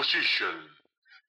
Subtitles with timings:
[0.00, 0.56] Opposition.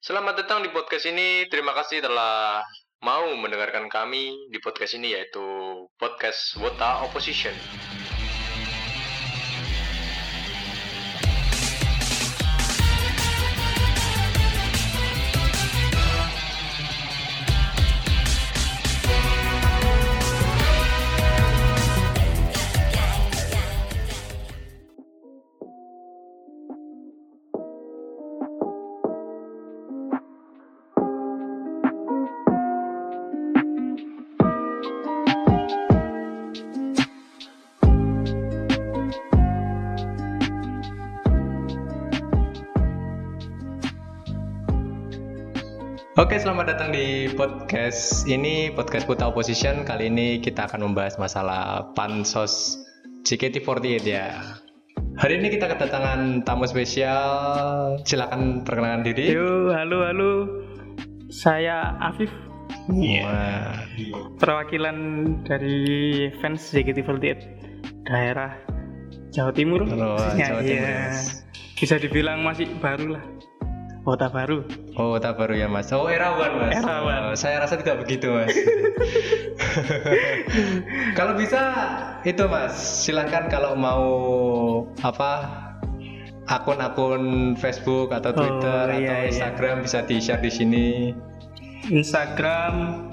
[0.00, 1.44] Selamat datang di podcast ini.
[1.52, 2.64] Terima kasih telah
[3.04, 5.44] mau mendengarkan kami di podcast ini yaitu
[6.00, 7.52] podcast Wota Opposition.
[46.32, 49.84] Oke, selamat datang di podcast ini, podcast Puta Opposition.
[49.84, 52.80] Kali ini kita akan membahas masalah pansos
[53.28, 54.40] JKT48 ya.
[55.20, 58.00] Hari ini kita kedatangan tamu spesial.
[58.08, 59.28] Silakan perkenalkan diri.
[59.28, 60.32] Yo, halo, halo.
[61.28, 62.32] Saya Afif,
[62.88, 63.84] Wah,
[64.40, 64.96] perwakilan
[65.44, 67.28] dari fans JKT48
[68.08, 68.56] daerah
[69.36, 69.84] Jawa Timur.
[69.84, 70.88] Halo, Ya, Jawa Timur.
[70.96, 71.44] Mas.
[71.76, 73.24] Bisa dibilang masih baru lah.
[74.02, 74.66] Kota baru.
[74.98, 75.94] Oh, tak baru ya Mas.
[75.94, 76.74] Oh, Erawan Mas.
[76.74, 77.30] Erawan.
[77.30, 78.50] Oh, saya rasa tidak begitu Mas.
[81.18, 81.62] kalau bisa
[82.26, 82.74] itu Mas,
[83.06, 84.02] silahkan kalau mau
[85.06, 85.46] apa
[86.50, 89.30] akun-akun Facebook atau Oh, Twitter iya, atau iya.
[89.30, 91.14] Instagram bisa di-share di sini.
[91.86, 93.06] Instagram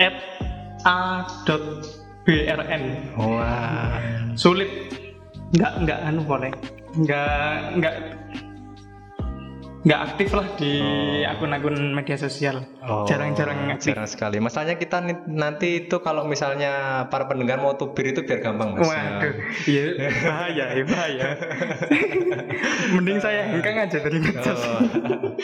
[0.00, 1.44] a.brn.
[3.20, 4.00] Wah.
[4.40, 4.72] Sulit.
[5.52, 6.48] Nggak, nggak anu boleh.
[6.96, 7.94] Nggak, nggak
[9.84, 11.20] nggak aktif lah di Oh.
[11.28, 12.64] akun-akun media sosial.
[12.80, 13.92] Oh, Jarang-jarang aktif.
[13.92, 14.40] Jarang sekali.
[14.40, 18.88] Masalahnya kita nanti itu kalau misalnya para pendengar mau tubir itu biar gampang Mas.
[18.88, 19.34] Waduh,
[19.68, 19.84] iya
[20.24, 21.24] bahaya, ya bahaya.
[22.96, 24.60] Mending saya hengkang aja dari medsos.
[24.64, 24.80] Oh.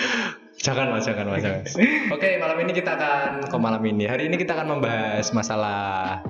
[0.64, 1.62] jangan mas, jangan mas, jangan.
[2.08, 4.04] Oke, malam ini kita akan kok malam ini.
[4.04, 6.20] Hari ini kita akan membahas masalah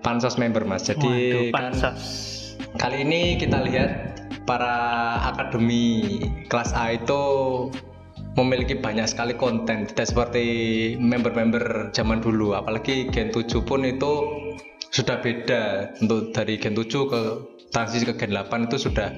[0.00, 0.84] pansos member mas.
[0.84, 2.00] Jadi Waduh, kan pansos.
[2.72, 4.11] kali ini kita lihat
[4.46, 6.18] para akademi
[6.50, 7.22] kelas A itu
[8.36, 9.84] memiliki banyak sekali konten.
[9.88, 10.44] Tidak seperti
[10.96, 14.12] member-member zaman dulu apalagi Gen 7 pun itu
[14.92, 15.94] sudah beda.
[16.00, 17.20] Untuk dari Gen 7 ke
[17.72, 19.12] transisi ke Gen 8 itu sudah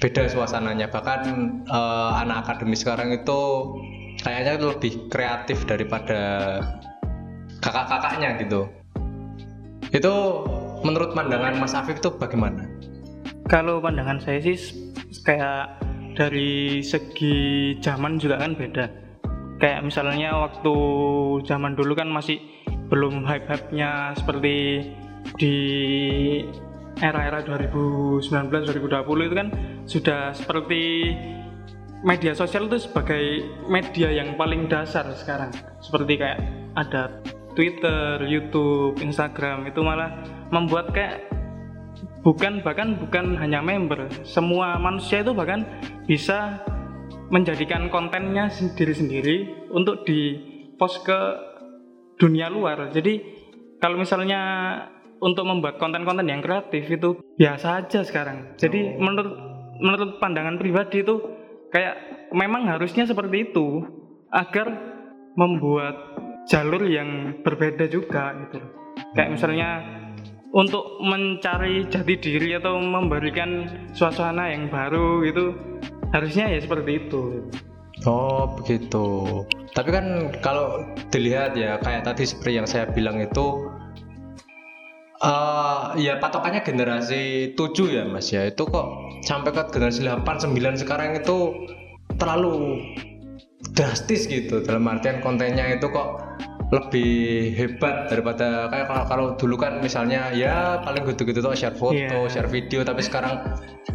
[0.00, 0.92] beda suasananya.
[0.92, 1.20] Bahkan
[1.66, 3.40] eh, anak akademi sekarang itu
[4.20, 6.60] kayaknya lebih kreatif daripada
[7.64, 8.68] kakak-kakaknya gitu.
[9.92, 10.14] Itu
[10.82, 12.64] menurut pandangan Mas Afif itu bagaimana?
[13.46, 14.56] Kalau pandangan saya sih
[15.26, 15.82] kayak
[16.14, 18.86] dari segi zaman juga kan beda.
[19.58, 20.74] Kayak misalnya waktu
[21.46, 22.38] zaman dulu kan masih
[22.90, 24.84] belum hype-hype-nya seperti
[25.38, 25.56] di
[27.00, 29.48] era-era 2019-2020 itu kan
[29.88, 30.82] sudah seperti
[32.02, 35.54] media sosial itu sebagai media yang paling dasar sekarang.
[35.80, 36.38] Seperti kayak
[36.74, 37.22] ada
[37.54, 41.24] Twitter, YouTube, Instagram itu malah membuat kayak
[42.22, 45.66] bukan bahkan bukan hanya member, semua manusia itu bahkan
[46.06, 46.62] bisa
[47.28, 50.38] menjadikan kontennya sendiri-sendiri untuk di
[50.78, 51.20] post ke
[52.16, 52.90] dunia luar.
[52.94, 53.18] Jadi
[53.82, 54.40] kalau misalnya
[55.22, 58.54] untuk membuat konten-konten yang kreatif itu biasa aja sekarang.
[58.58, 59.34] Jadi menurut
[59.82, 61.18] menurut pandangan pribadi itu
[61.70, 63.82] kayak memang harusnya seperti itu
[64.30, 64.70] agar
[65.34, 65.94] membuat
[66.46, 68.58] jalur yang berbeda juga gitu.
[69.16, 69.68] Kayak misalnya
[70.52, 75.56] untuk mencari jati diri atau memberikan suasana yang baru itu
[76.12, 77.48] harusnya ya seperti itu.
[78.04, 79.06] Oh begitu.
[79.72, 80.06] Tapi kan
[80.44, 83.72] kalau dilihat ya kayak tadi seperti yang saya bilang itu
[85.22, 88.44] eh ya patokannya generasi 7 ya Mas ya.
[88.44, 88.86] Itu kok
[89.24, 91.56] sampai ke generasi 8 9 sekarang itu
[92.20, 92.82] terlalu
[93.72, 94.60] drastis gitu.
[94.60, 96.20] Dalam artian kontennya itu kok
[96.72, 97.12] lebih
[97.52, 102.32] hebat daripada kayak kalau, kalau dulu kan misalnya ya paling gitu-gitu tuh share foto, Iya.
[102.32, 103.44] share video tapi sekarang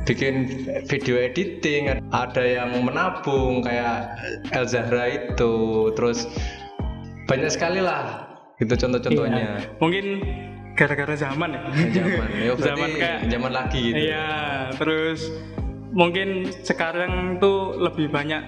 [0.06, 0.46] bikin
[0.86, 4.14] video editing ada yang menabung kayak
[4.54, 5.54] El Zahra itu
[5.98, 6.30] terus
[7.26, 8.30] banyak sekali lah
[8.62, 9.54] gitu contoh-contohnya Iya.
[9.82, 10.06] Mungkin
[10.78, 11.62] gara-gara zaman ya.
[11.98, 14.30] zaman ya zaman kayak zaman lagi gitu Iya,
[14.78, 15.34] terus
[15.90, 18.44] mungkin sekarang tuh lebih banyak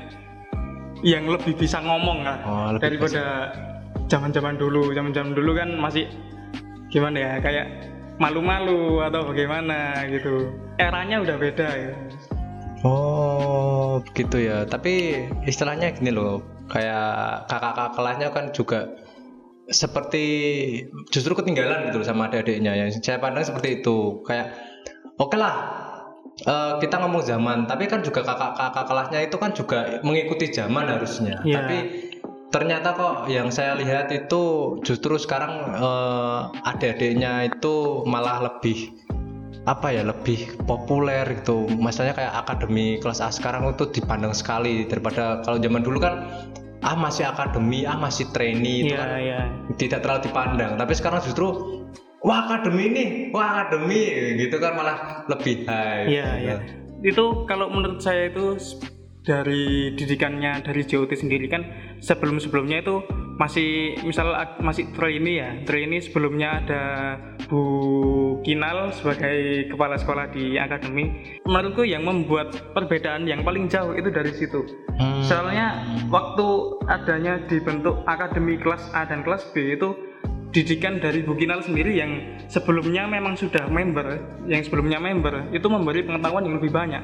[1.02, 3.24] yang lebih bisa ngomong lah Oh, lebih daripada
[4.10, 4.92] zaman-zaman dulu.
[4.92, 6.10] Zaman-zaman dulu kan masih
[6.90, 7.66] gimana ya, kayak
[8.20, 10.52] malu-malu atau bagaimana gitu.
[10.82, 11.94] Eranya udah beda ya.
[12.84, 16.40] oh begitu ya tapi istilahnya gini loh
[16.72, 18.80] kayak kakak-kakak kelasnya kan juga
[19.70, 20.26] seperti
[21.14, 24.54] justru ketinggalan gitu sama adik-adiknya yang saya pandang seperti itu kayak
[25.22, 25.56] oke lah
[26.40, 31.44] eh, kita ngomong zaman, tapi kan juga kakak-kakak kelasnya itu kan juga mengikuti zaman harusnya.
[31.44, 31.56] Iya.
[31.60, 31.78] Tapi
[32.50, 38.98] ternyata kok yang saya lihat itu justru sekarang eh, adik-adiknya itu malah lebih
[39.70, 41.70] apa ya lebih populer gitu.
[41.70, 46.26] Maksudnya kayak akademi kelas A sekarang itu dipandang sekali daripada kalau zaman dulu kan
[46.80, 49.42] ah masih akademi, ah masih trainee itu Iya, kan iya.
[49.78, 50.72] tidak terlalu dipandang.
[50.80, 51.48] Tapi sekarang justru
[52.24, 54.10] wah akademi nih, wah akademi
[54.42, 56.08] gitu kan malah lebih high.
[56.08, 56.58] Iya, iya.
[57.04, 58.56] Itu kalau menurut saya itu
[59.28, 61.62] dari didikannya dari JOT sendiri kan
[62.00, 63.04] sebelum-sebelumnya itu
[63.40, 65.50] masih misal masih trainee ya.
[65.64, 66.84] Trainee sebelumnya ada
[67.48, 67.64] Bu
[68.44, 71.40] Kinal sebagai kepala sekolah di akademi.
[71.48, 74.68] Menurutku yang membuat perbedaan yang paling jauh itu dari situ.
[75.00, 75.24] Hmm.
[75.24, 76.48] Soalnya waktu
[76.92, 79.96] adanya dibentuk akademi kelas A dan kelas B itu
[80.50, 84.20] didikan dari Bu Kinal sendiri yang sebelumnya memang sudah member,
[84.50, 87.04] yang sebelumnya member itu memberi pengetahuan yang lebih banyak.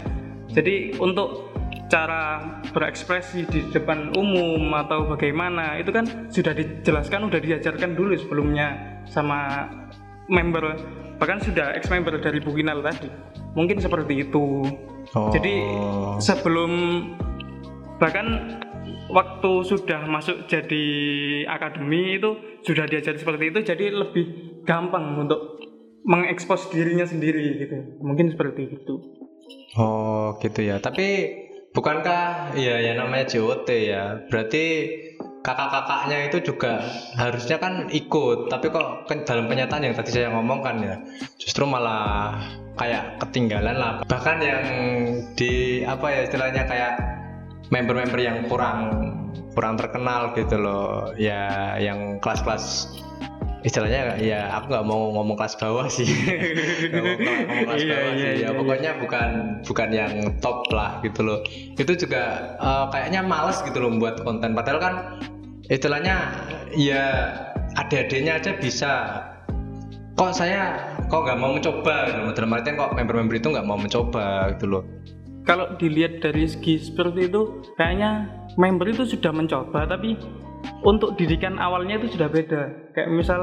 [0.49, 1.53] Jadi untuk
[1.85, 2.41] cara
[2.73, 9.69] berekspresi di depan umum atau bagaimana itu kan sudah dijelaskan, sudah diajarkan dulu sebelumnya sama
[10.27, 10.75] member
[11.15, 13.07] bahkan sudah ex member dari Bu Kinal tadi.
[13.55, 14.67] Mungkin seperti itu.
[15.15, 15.31] Oh.
[15.31, 15.63] Jadi
[16.19, 16.71] sebelum
[17.95, 18.59] bahkan
[19.07, 20.85] waktu sudah masuk jadi
[21.47, 22.35] akademi itu
[22.67, 24.25] sudah diajari seperti itu jadi lebih
[24.67, 25.61] gampang untuk
[26.03, 29.15] mengekspos dirinya sendiri gitu mungkin seperti itu
[29.75, 30.79] Oh gitu ya.
[30.79, 31.07] Tapi
[31.75, 34.03] bukankah ya ya namanya JOT ya.
[34.31, 34.63] Berarti
[35.45, 36.81] kakak-kakaknya itu juga
[37.19, 38.49] harusnya kan ikut.
[38.49, 40.95] Tapi kok ke- dalam penyataan yang tadi saya ngomongkan ya,
[41.37, 42.39] justru malah
[42.79, 43.93] kayak ketinggalan lah.
[44.07, 44.63] Bahkan yang
[45.35, 46.93] di apa ya istilahnya kayak
[47.69, 48.79] member-member yang kurang
[49.53, 51.11] kurang terkenal gitu loh.
[51.19, 52.89] Ya yang kelas-kelas
[53.65, 56.05] istilahnya ya aku nggak mau ngomong kelas bawah sih.
[56.93, 58.21] Mau ngomong kelas Iya, bawah iya, sih.
[58.21, 58.49] iya, ya iya.
[58.53, 59.29] pokoknya bukan
[59.65, 61.39] bukan yang top lah gitu loh.
[61.73, 64.53] Itu juga eh, kayaknya males gitu loh buat konten.
[64.53, 64.93] Padahal kan
[65.73, 66.29] istilahnya
[66.77, 67.33] ya
[67.81, 68.91] adik-adiknya aja bisa.
[70.15, 72.07] Kok saya kok nggak mau mencoba?
[72.13, 72.33] Gitu loh.
[72.37, 74.83] dalam artian kok member-member itu nggak mau mencoba gitu loh.
[75.45, 80.17] Kalau dilihat dari segi seperti itu kayaknya member itu sudah mencoba tapi
[80.85, 82.93] untuk didikan awalnya itu sudah beda.
[82.93, 83.39] Kayak misal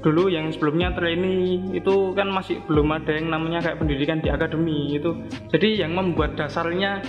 [0.00, 4.96] dulu yang sebelumnya trainee itu kan masih belum ada yang namanya kayak pendidikan di akademi
[4.96, 5.12] itu.
[5.52, 7.04] Jadi yang membuat dasarnya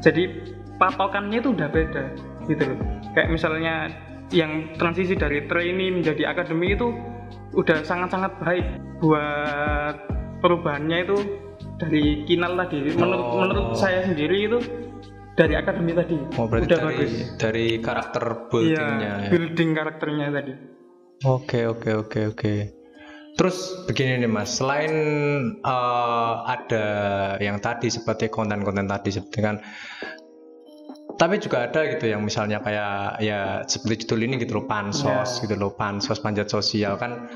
[0.00, 0.30] jadi
[0.80, 2.04] patokannya itu udah beda
[2.48, 2.78] gitu loh.
[3.12, 3.74] Kayak misalnya
[4.30, 6.94] yang transisi dari trainee menjadi akademi itu
[7.54, 8.66] udah sangat-sangat baik
[9.02, 9.94] buat
[10.38, 11.16] perubahannya itu
[11.76, 12.94] dari kinal tadi.
[12.94, 13.38] Menurut Oh.
[13.42, 14.58] menurut saya sendiri itu
[15.40, 19.28] dari akademi tadi oh berarti udah dari bagus dari karakter Iya, buildingnya ya.
[19.32, 20.52] building karakternya tadi
[21.20, 22.52] Oke oke oke oke.
[23.36, 24.88] Terus begini nih mas, selain
[25.54, 26.86] eh, ada
[27.36, 29.60] yang tadi seperti konten-konten tadi seperti kan,
[31.16, 35.04] tapi juga ada gitu yang misalnya kayak ya seperti judul ini gitu loh pansos
[35.36, 35.40] Ya.
[35.44, 37.28] gitu loh pansos panjat sosial kan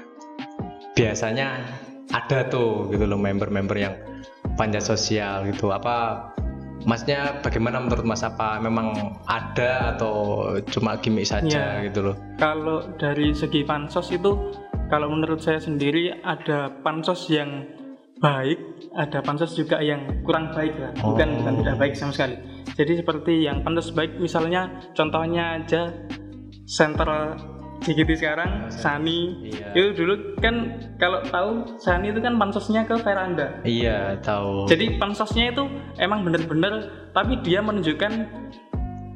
[0.97, 1.61] biasanya
[2.09, 4.01] ada tuh gitu loh member-member yang
[4.57, 6.33] panjat sosial gitu apa
[6.85, 8.93] Masnya bagaimana menurut Mas apa memang
[9.25, 10.15] ada atau
[10.69, 11.85] cuma gimmick saja Ya.
[11.85, 12.17] gitu loh?
[12.37, 14.37] kalau dari segi pansos itu
[14.87, 17.65] kalau menurut saya sendiri ada pansos yang
[18.17, 18.61] baik
[18.93, 21.37] ada pansos juga yang kurang baik lah bukan Oh.
[21.41, 22.37] bukan tidak baik sama sekali
[22.73, 25.89] jadi seperti yang pansos baik misalnya contohnya aja
[26.65, 27.37] center
[27.85, 29.53] JGT sekarang Sani.
[29.53, 29.69] Iya.
[29.77, 33.61] itu dulu kan kalau tahu Sani itu kan pansosnya ke veranda.
[33.63, 34.65] Iya tahu.
[34.65, 35.69] jadi pansosnya itu
[36.01, 38.13] emang bener-bener tapi dia menunjukkan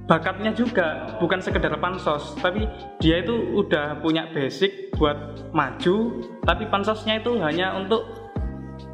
[0.04, 2.36] bakatnya juga bukan sekedar pansos.
[2.40, 2.68] Tapi
[3.00, 8.28] dia itu udah punya basic buat maju tapi pansosnya itu hanya untuk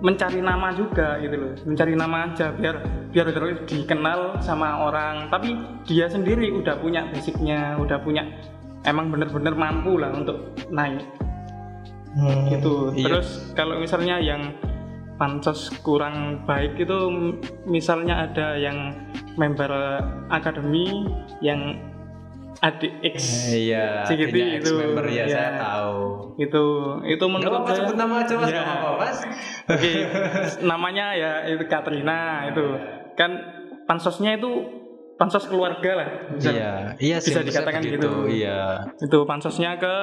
[0.02, 1.52] mencari nama juga gitu loh.
[1.66, 2.76] Mencari nama aja biar
[3.14, 5.30] biar terus dikenal sama orang.
[5.30, 5.54] Tapi
[5.86, 8.26] dia sendiri udah punya basicnya udah punya
[8.84, 10.38] emang bener-bener mampu lah untuk
[10.68, 11.02] naik
[12.14, 13.10] Hmm, gitu iya.
[13.10, 14.54] terus kalau misalnya yang
[15.18, 17.10] pansos kurang baik itu
[17.66, 18.94] misalnya ada yang
[19.34, 19.66] member
[20.30, 21.10] akademi
[21.42, 21.74] yang
[22.62, 25.26] adik X Iya, CGT adiknya itu, ex-member ya, ya.
[25.26, 25.98] saya tahu.
[26.38, 26.64] itu
[27.04, 28.54] itu menurut apa-apa saya sebut nama aja mas, Ya.
[28.54, 29.18] nggak apa-apa mas.
[29.66, 29.92] oke
[30.62, 32.64] namanya ya itu Katrina itu
[33.18, 33.30] kan
[33.84, 34.50] pansosnya itu
[35.14, 36.09] pansos keluarga lah.
[36.35, 38.11] Bisa, Iya, iya sih bisa dikatakan begitu, gitu.
[38.30, 38.90] Iya.
[38.99, 39.97] itu pansosnya ke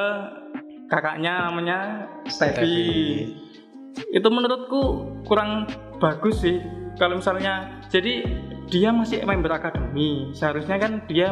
[0.88, 1.78] kakaknya namanya
[2.28, 3.28] Steffi.
[4.12, 4.82] Itu menurutku
[5.28, 5.68] kurang
[6.00, 6.60] bagus sih
[6.96, 8.24] kalau misalnya jadi
[8.72, 10.32] dia masih member akademi.
[10.32, 11.32] Seharusnya kan dia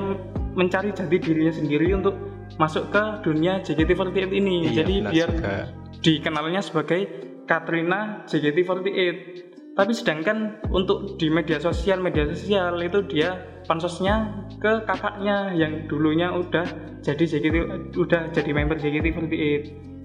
[0.55, 2.15] mencari jati dirinya sendiri untuk
[2.59, 4.55] masuk ke dunia JKT48 ini.
[4.67, 5.55] Iya, jadi biar juga.
[6.03, 7.01] dikenalnya sebagai
[7.47, 9.48] Katrina JKT48
[9.79, 16.35] tapi sedangkan untuk di media sosial media sosial itu dia pansosnya ke kakaknya yang dulunya
[16.35, 16.67] udah
[16.99, 17.55] jadi JKT
[17.95, 19.31] udah jadi member JKT48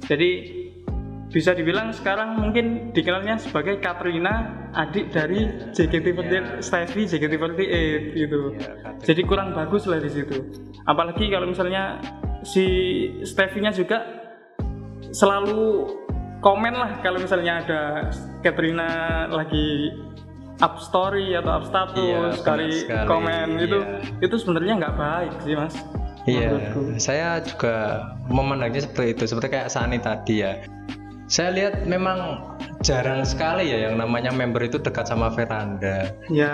[0.07, 0.31] jadi
[1.35, 6.63] bisa dibilang sekarang mungkin dikenalnya sebagai Katrina adik dari JKT48 yeah.
[6.63, 7.59] Stevie JKT48
[8.15, 8.55] gitu.
[9.03, 10.39] Jadi kurang bagus lah di situ.
[10.87, 11.99] Apalagi kalau misalnya
[12.47, 12.63] si
[13.27, 14.07] Stevie-nya juga
[15.11, 15.91] selalu
[16.45, 17.81] komen lah kalau misalnya ada
[18.45, 19.97] Katrina lagi
[20.61, 23.65] up story atau up status iya, sekali, sekali komen iya.
[23.65, 23.79] itu
[24.21, 25.77] itu sebenarnya nggak baik sih mas
[26.25, 28.01] Iya, saya juga
[28.33, 30.57] memandangnya seperti itu, seperti kayak Sani tadi ya.
[31.29, 32.41] Saya lihat memang
[32.81, 36.17] jarang sekali ya yang namanya member itu dekat sama veranda.
[36.33, 36.49] Ya.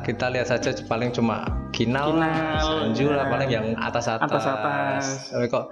[0.08, 1.44] kita lihat saja paling cuma
[1.76, 3.28] Kinal, Kinal Sanju ya.
[3.28, 4.32] paling yang atas-atas.
[4.32, 5.04] Atas-atas.
[5.52, 5.64] Kok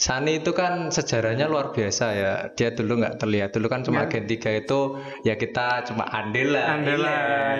[0.00, 2.32] Sani itu kan sejarahnya luar biasa ya.
[2.56, 3.52] Dia dulu nggak terlihat.
[3.52, 4.16] Dulu kan cuma ya.
[4.16, 4.80] Gen 3 itu
[5.28, 6.80] ya kita cuma andil lah,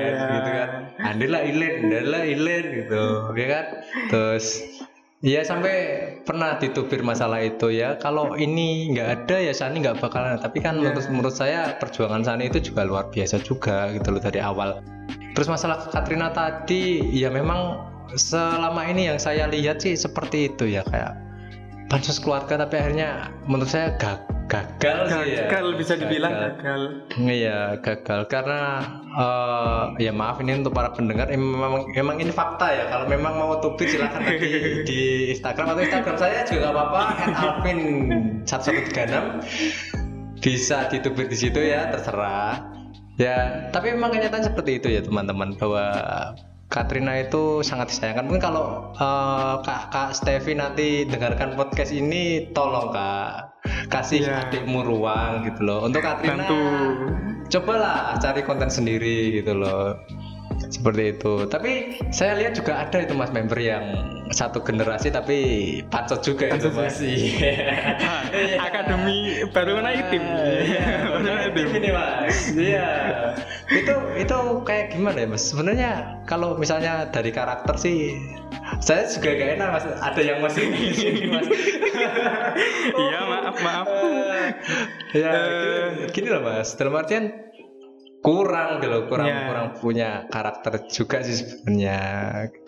[0.00, 0.12] ya.
[0.40, 0.68] gitu kan.
[1.04, 3.04] Andil lah, ilen, andil lah, ilen gitu,
[3.36, 3.64] ya kan.
[4.08, 4.64] Terus
[5.20, 5.76] Iya sampai
[6.24, 8.00] pernah ditubir masalah itu ya.
[8.00, 10.40] Kalau ini nggak ada ya Sani nggak bakalan.
[10.40, 10.96] Tapi kan yeah.
[10.96, 14.80] menurut menurut saya perjuangan Sani itu juga luar biasa juga gitu loh dari awal.
[15.36, 17.84] Terus masalah Katrina tadi ya memang
[18.16, 21.29] selama ini yang saya lihat sih seperti itu ya kayak
[21.90, 25.46] pansus keluarga tapi akhirnya menurut saya gag gagal, gagal sih ya.
[25.46, 26.80] Gagal bisa dibilang gagal.
[27.22, 28.20] Iya gagal.
[28.26, 28.82] Karena
[29.14, 32.84] uh, ya maaf ini untuk para pendengar memang memang ini fakta ya.
[32.90, 34.50] Kalau memang mau tubir silahkan nanti
[34.90, 37.02] di Instagram atau Instagram saya juga gak apa-apa
[37.38, 37.78] Alvin
[38.46, 42.58] 1136 bisa ditubir di situ ya terserah.
[43.18, 45.84] Ya tapi memang kenyataan seperti itu ya teman-teman bahwa
[46.70, 48.30] Katrina itu sangat disayangkan.
[48.30, 53.58] Mungkin kalau uh, Kak Kak Stevi nanti dengarkan podcast ini, tolong Kak
[53.90, 54.46] kasih yeah.
[54.46, 55.82] adikmu ruang gitu loh.
[55.82, 56.62] Untuk Katrina, Tentu.
[57.50, 59.98] cobalah cari konten sendiri gitu loh
[60.70, 61.50] seperti itu.
[61.50, 63.82] Tapi saya lihat juga ada itu mas member yang
[64.30, 65.38] satu generasi tapi
[65.90, 67.18] pacot juga itu masih
[68.66, 70.22] akademi baru naik tim.
[70.70, 71.68] iya, tim.
[71.74, 72.38] ini mas.
[72.54, 72.88] Iya.
[73.66, 75.42] Itu itu kayak gimana ya mas?
[75.50, 78.14] Sebenarnya kalau misalnya dari karakter sih
[78.78, 79.84] saya juga gak enak mas.
[79.98, 81.46] Ada yang masih di sini mas.
[83.00, 83.86] Iya maaf maaf.
[85.10, 86.78] Ya gini, gini lah mas.
[86.78, 87.49] Dalam artian
[88.20, 89.48] kurang gitu kurang yeah.
[89.48, 92.00] kurang punya karakter juga sih sebenarnya.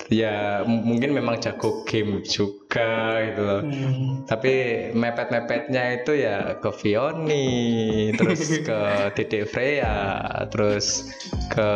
[0.08, 3.60] Ya mungkin memang jago game juga gitu loh.
[3.62, 4.24] Hmm.
[4.24, 8.80] tapi mepet mepetnya itu ya ke Vioni terus ke
[9.12, 11.12] Dede Freya terus
[11.52, 11.70] ke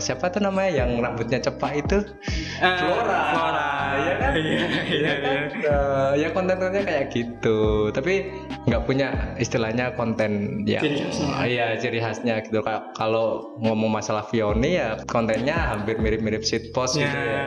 [0.00, 1.98] siapa tuh namanya yang rambutnya cepat itu?
[2.58, 3.20] Uh, Flora.
[3.36, 3.73] Flora
[4.34, 5.12] iya, iya, ya
[5.48, 5.70] iya.
[5.70, 8.28] Uh, ya konten-kontennya kayak gitu tapi
[8.68, 10.82] nggak punya istilahnya konten ya
[11.44, 12.60] iya ciri khasnya gitu
[12.98, 16.42] kalau ngomong masalah Vioni ya kontennya hampir mirip-mirip
[16.74, 17.06] post yeah.
[17.06, 17.42] gitu ya.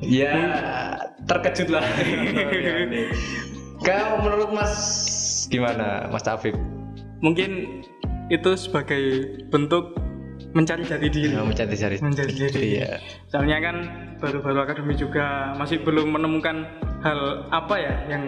[0.00, 0.32] Ya
[1.28, 1.84] terkejut lah.
[3.86, 4.74] Kalau menurut Mas
[5.52, 6.56] gimana Mas Afif?
[7.20, 7.84] Mungkin
[8.32, 9.92] itu sebagai bentuk
[10.52, 11.34] mencari jati diri.
[11.34, 12.64] Ya, mencari jati mencari diri.
[12.78, 12.98] Iya.
[13.30, 13.76] Soalnya kan
[14.18, 16.66] baru-baru akademi juga masih belum menemukan
[17.00, 18.24] hal apa ya yang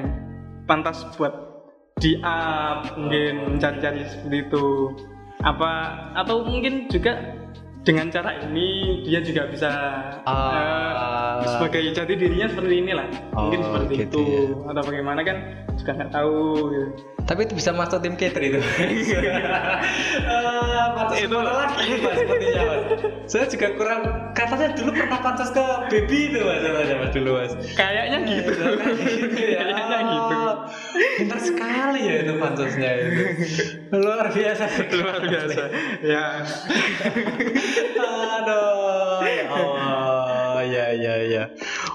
[0.64, 1.52] pantas buat
[2.00, 4.66] di up mungkin mencari-cari seperti itu
[5.42, 5.70] apa
[6.18, 7.18] atau mungkin juga
[7.82, 9.70] dengan cara ini dia juga bisa
[10.22, 14.70] uh, uh, sebagai jati dirinya seperti inilah oh, mungkin seperti gitu itu ya.
[14.70, 15.36] atau bagaimana kan
[15.74, 16.38] juga nggak tahu
[16.70, 16.90] gitu.
[17.22, 18.58] Tapi itu bisa masuk tim cater itu.
[18.58, 18.66] Uh,
[20.98, 21.36] masuk itu.
[21.38, 22.82] lagi mas sepertinya mas.
[23.30, 24.00] Saya juga kurang
[24.34, 26.66] katanya dulu pernah pantas ke baby itu mas
[26.98, 27.52] mas dulu mas.
[27.78, 28.52] Kayaknya gitu.
[28.52, 29.38] Gitu.
[29.54, 30.38] Ya kayaknya gitu.
[31.22, 33.22] Pintar sekali ya itu pansosnya itu.
[33.94, 34.64] Luar biasa.
[34.98, 35.62] Luar biasa.
[36.02, 36.26] Ya.
[38.42, 40.62] Aduh ya Allah.
[40.66, 41.42] Ya ya ya.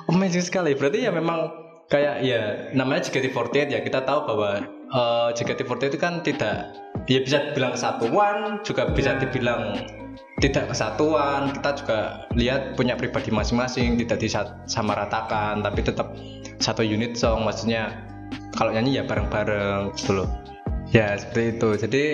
[0.07, 0.71] Amazing sekali.
[0.75, 1.51] Berarti ya memang
[1.91, 3.79] kayak ya namanya JKT48 ya.
[3.83, 6.75] Kita tahu bahwa uh, JKT48 itu kan tidak
[7.07, 9.75] ya bisa dibilang kesatuan juga bisa dibilang
[10.37, 11.53] tidak kesatuan.
[11.53, 11.99] Kita juga
[12.37, 16.13] lihat punya pribadi masing-masing tidak disamaratakan tapi tetap
[16.61, 17.45] satu unit song.
[17.45, 18.05] Maksudnya
[18.53, 20.29] kalau nyanyi ya bareng-bareng gitu loh.
[20.93, 21.69] Ya seperti itu.
[21.75, 22.05] Jadi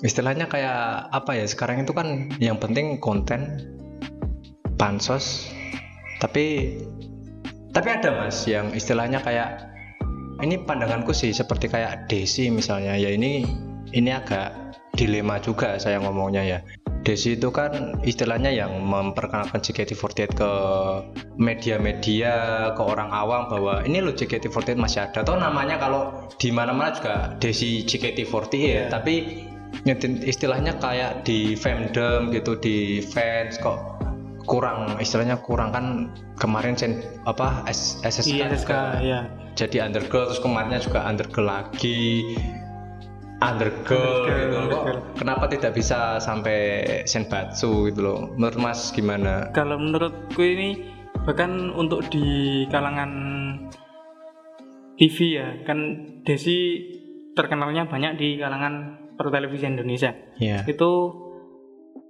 [0.00, 3.68] istilahnya kayak apa ya sekarang itu kan yang penting konten
[4.80, 5.52] pansos
[6.24, 6.76] tapi
[7.76, 9.69] tapi ada mas yang istilahnya kayak
[10.40, 12.96] ini pandanganku sih seperti kayak Desi misalnya.
[12.96, 13.44] Ya ini
[13.92, 16.58] ini agak dilema juga saya ngomongnya ya.
[17.00, 20.52] Desi itu kan istilahnya yang memperkenalkan JKT48 ke
[21.40, 22.34] media-media,
[22.76, 25.24] ke orang awam bahwa ini loh JKT48 masih ada.
[25.24, 29.48] Atau namanya kalau di mana-mana juga Desi JKT48 ya, tapi
[29.88, 33.80] nyetin istilahnya kayak di fandom gitu di fans kok
[34.44, 35.72] kurang istilahnya kurang.
[35.72, 39.20] Kan kemarin sen apa SSK, Iya, SSK, ya.
[39.60, 42.24] Jadi undergirl terus kemarinnya juga undergirl lagi.
[43.40, 44.60] Undergirl Undergirl, gitu loh.
[44.68, 45.00] Undergirl.
[45.16, 46.58] kenapa tidak bisa sampai
[47.08, 48.20] senbatsu gitu loh?
[48.36, 49.48] Menurut mas gimana?
[49.52, 50.88] Kalau menurutku ini
[51.24, 53.12] bahkan untuk di kalangan
[55.00, 55.78] TV ya, kan
[56.20, 56.84] Desi
[57.32, 60.12] terkenalnya banyak di kalangan pertelevisi Indonesia.
[60.36, 61.16] ya Itu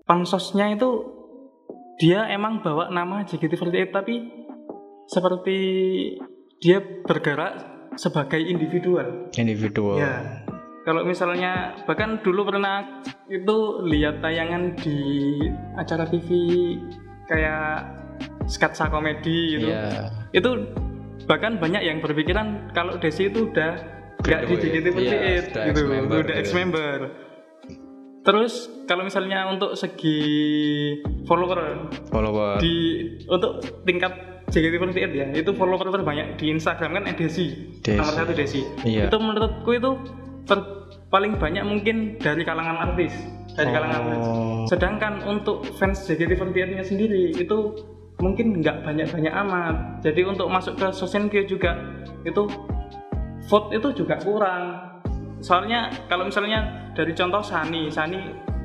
[0.03, 1.07] pansosnya itu
[2.03, 4.15] dia emang bawa nama JKT48 tapi
[5.07, 5.59] seperti
[6.61, 7.53] dia bergerak
[7.97, 9.33] sebagai individual.
[9.35, 10.45] individual Ya.
[10.85, 14.97] Kalau misalnya bahkan dulu pernah itu lihat tayangan di
[15.77, 16.29] acara TV
[17.29, 17.85] kayak
[18.49, 19.69] sketsa komedi gitu.
[19.73, 20.09] Iya.
[20.33, 20.51] Itu
[21.29, 23.77] bahkan banyak yang berpikiran kalau Desi itu udah
[24.21, 24.69] nggak di Graduate.
[24.69, 26.41] JKT48 Iya, sudah gitu, ex-member udah gitu.
[26.45, 26.99] ex-member.
[28.21, 28.53] Terus
[28.85, 30.21] kalau misalnya untuk segi
[31.25, 32.77] follower follower di
[33.25, 37.97] untuk tingkat JKT48 ya itu follower terbanyak di Instagram kan eh, Desi, Desi.
[37.97, 38.61] nomor satu Desi.
[38.83, 39.07] Iya.
[39.07, 39.91] itu menurutku itu
[40.45, 40.71] ter-
[41.07, 43.15] paling banyak mungkin dari kalangan artis
[43.51, 44.03] dari kalangan Oh.
[44.05, 44.27] artis.
[44.69, 47.59] Sedangkan untuk fans JKT48 nya sendiri itu
[48.19, 49.75] mungkin nggak banyak-banyak amat.
[50.05, 51.75] Jadi untuk masuk ke Sosenkyo juga
[52.23, 52.47] itu
[53.47, 54.93] vote itu juga kurang.
[55.41, 58.21] Soalnya kalau misalnya dari contoh Sani Sani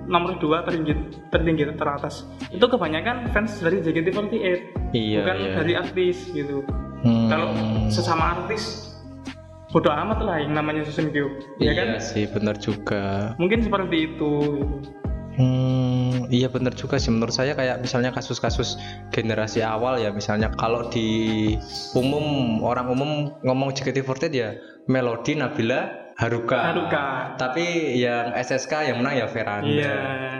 [0.06, 0.94] nomor dua tertinggi
[1.30, 5.54] tertinggi teratas itu kebanyakan fans dari JKT48 Iya, bukan iya.
[5.58, 6.62] dari artis gitu
[7.06, 7.30] Hmm.
[7.30, 7.54] kalau
[7.94, 8.90] sesama artis
[9.70, 11.30] bodoh amat lah yang namanya Susenkyo
[11.62, 14.32] ya iya kan sih benar juga mungkin seperti itu.
[15.36, 18.80] Hmm, iya benar juga sih menurut saya kayak misalnya kasus-kasus
[19.12, 21.54] generasi awal ya misalnya kalau di
[21.92, 23.12] umum orang umum
[23.44, 24.56] ngomong JKT48 ya
[24.88, 26.72] Melody Nabila Haruka.
[26.72, 27.36] Haruka.
[27.36, 29.67] Tapi yang SSK yang menang ya Veranda.
[29.67, 29.95] Iya.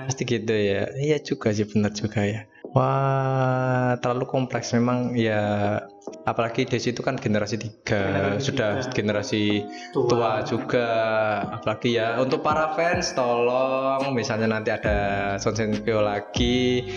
[0.08, 0.88] Pasti gitu ya.
[0.96, 2.41] Iya juga sih benar juga ya.
[2.75, 5.79] Wah, terlalu kompleks memang ya
[6.27, 8.92] apalagi Desi itu kan generasi tiga Generasi sudah tiga.
[8.92, 9.44] generasi
[9.96, 10.09] Tua.
[10.11, 10.88] tua juga
[11.55, 14.98] apalagi ya untuk para fans tolong misalnya nanti ada
[15.40, 16.92] Sonsenkyo lagi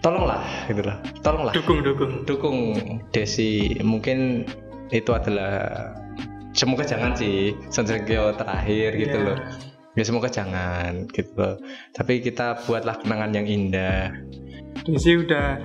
[0.00, 2.58] tolonglah gitu lah tolonglah dukung dukung dukung
[3.12, 4.48] Desi mungkin
[4.94, 5.92] itu adalah
[6.54, 9.26] semoga jangan sih Sonsenkyo terakhir gitu Iya.
[9.26, 9.38] loh.
[9.94, 11.34] Ya semoga jangan gitu.
[11.34, 11.58] Loh
[11.92, 14.10] tapi kita buatlah kenangan yang indah.
[14.82, 15.58] Desi udah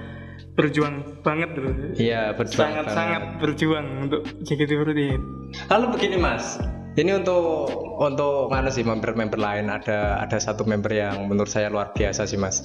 [0.53, 1.73] berjuang banget loh.
[1.95, 2.97] Iya berjuang sangat banget.
[2.97, 4.99] sangat berjuang untuk JKT48
[5.65, 6.61] Lalu begini mas,
[6.93, 9.65] ini untuk untuk mana sih member-member lain?
[9.67, 12.61] Ada ada satu member yang menurut saya luar biasa sih mas.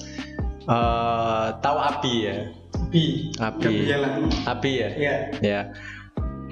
[0.65, 2.35] Eh tahu Abi ya,
[2.89, 4.09] Bi Abi, Gabriela
[4.45, 5.61] Abi ya, ya ya.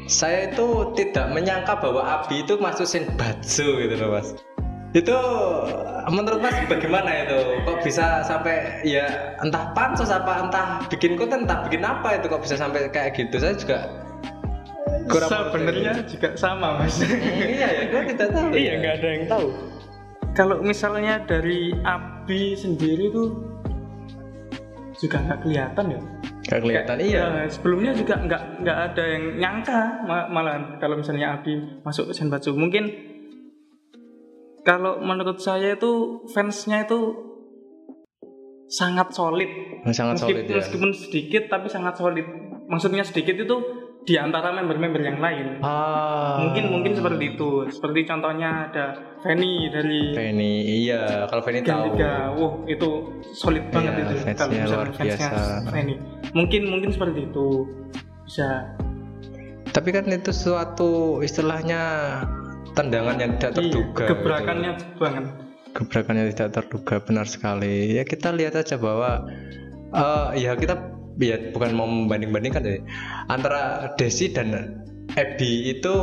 [0.06, 4.36] Saya itu tidak menyangka bahwa Abi itu masuk Senbatsu gitu loh mas.
[4.94, 5.18] Itu
[6.12, 7.64] menurut mas bagaimana itu?
[7.66, 12.44] Kok bisa sampai ya entah pansos apa entah bikin konten entah bikin apa itu kok
[12.44, 13.40] bisa sampai kayak gitu?
[13.40, 13.80] Saya juga
[15.08, 16.96] kurang sebenarnya juga sama mas
[17.56, 18.48] iya ya, gue tidak tahu.
[18.56, 18.80] iya ya.
[18.80, 19.48] nggak ada yang tahu
[20.34, 23.30] kalau misalnya dari Abi sendiri tuh
[24.98, 26.02] juga nggak kelihatan ya
[26.54, 27.24] Gak kelihatan iya.
[27.44, 32.14] Eh, sebelumnya juga nggak nggak ada yang nyangka ma- malahan kalau misalnya Abi masuk ke
[32.14, 32.86] Senbatsu mungkin
[34.62, 37.00] kalau menurut saya itu fansnya itu
[38.70, 39.50] sangat solid
[39.92, 40.56] Sangat meskipun, solid ya.
[40.62, 42.26] meskipun sedikit tapi sangat solid
[42.72, 43.56] maksudnya sedikit itu
[44.04, 46.36] di antara member-member yang lain Ah.
[46.40, 48.86] mungkin mungkin seperti itu seperti contohnya ada
[49.20, 51.24] Fanny dari Feni, iya.
[51.26, 51.96] Kalau Feni tahu.
[51.96, 52.90] 3 wah itu
[53.32, 55.28] solid banget Iya, itu fansnya kalau luar biasa.
[55.66, 55.96] Fanny
[56.32, 57.48] mungkin mungkin seperti itu
[58.24, 58.68] bisa
[59.72, 61.82] Tapi kan itu suatu istilahnya
[62.74, 64.04] tendangan yang tidak Iya, terduga.
[64.06, 65.42] gebrakannya banget gitu.
[65.74, 67.98] Gebrakan yang tidak terduga benar sekali.
[67.98, 69.26] Ya kita lihat aja bahwa
[69.90, 70.78] eh, ya kita
[71.22, 72.78] ya bukan mau membanding-bandingkan ya
[73.30, 74.82] antara Desi dan
[75.14, 75.94] Ebi itu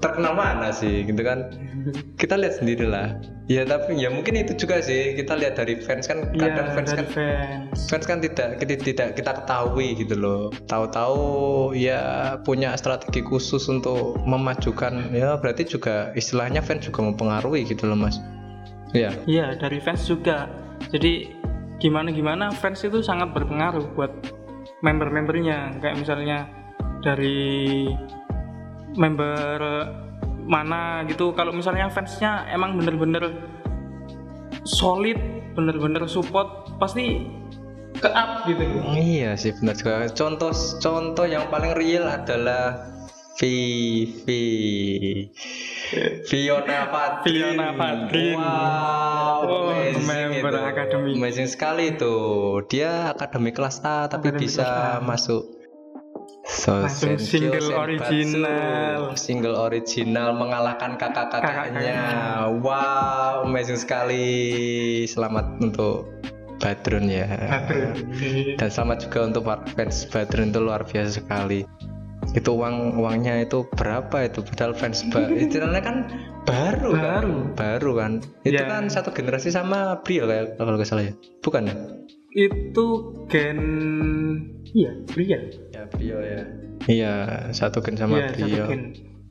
[0.00, 1.52] terkenal mana sih gitu kan?
[2.20, 3.20] Kita lihat sendirilah.
[3.46, 5.12] Ya tapi ya mungkin itu juga sih.
[5.12, 7.78] Kita lihat dari fans kan kadang Iya, fans kan fans.
[7.86, 10.42] fans kan tidak tidak, tidak kita ketahui gitu loh.
[10.66, 11.20] Tahu-tahu
[11.76, 15.12] ya punya strategi khusus untuk memajukan.
[15.12, 18.18] Ya berarti juga istilahnya fans juga mempengaruhi gitu loh mas.
[18.96, 20.48] Ya iya dari fans juga.
[20.90, 21.28] Jadi
[21.76, 24.10] gimana gimana fans itu sangat berpengaruh buat
[24.80, 25.78] member-membernya.
[25.80, 26.38] Kayak misalnya
[27.04, 27.88] dari
[28.96, 29.60] member
[30.46, 31.32] mana gitu.
[31.36, 33.34] Kalau misalnya fansnya emang bener-bener
[34.66, 35.18] solid
[35.54, 37.24] bener-bener support pasti
[37.96, 38.62] ke up gitu.
[38.92, 40.08] Iya sih benar juga.
[40.12, 42.92] Contoh contoh yang paling real adalah
[43.36, 45.28] Vivi
[46.24, 48.34] Fiona Fadrin Fiona Fadrin.
[48.34, 50.60] wow Oh, amazing member itu.
[50.64, 51.10] akademi.
[51.14, 52.14] amazing sekali itu
[52.66, 54.66] dia akademi kelas A tapi Akademi bisa
[55.00, 55.54] masuk
[56.46, 59.14] So, Langsung single original.
[59.16, 61.98] single original mengalahkan kakak-kakaknya
[62.56, 64.26] wow amazing sekali
[65.04, 66.06] selamat untuk
[66.56, 67.94] Badrun ya Badrun.
[68.56, 71.66] dan selamat juga untuk para fans Badrun itu luar biasa sekali
[72.36, 75.00] itu uang uangnya itu berapa itu padahal fans
[75.32, 75.96] istilahnya kan
[76.44, 77.34] baru, kan Baru.
[77.56, 78.12] baru kan
[78.44, 78.68] itu Ya.
[78.68, 81.76] kan satu generasi sama Brio kayak kalau nggak salah ya bukan ya
[82.36, 82.86] Itu
[83.26, 83.60] gen
[84.68, 85.40] iya, pria.
[85.72, 86.40] ya Brio ya
[86.86, 87.14] iya
[87.50, 88.82] satu gen sama satu Brio gen.